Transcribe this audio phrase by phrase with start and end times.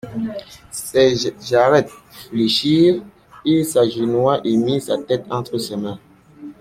[0.71, 3.03] Ses jarrets fléchirent;
[3.45, 5.99] il s'agenouilla et mit sa tête entre ses mains.